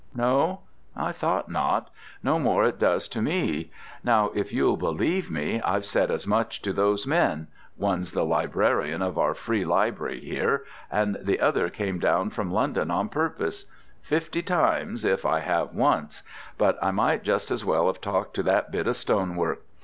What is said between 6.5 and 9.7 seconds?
to those men one's the librarian of our Free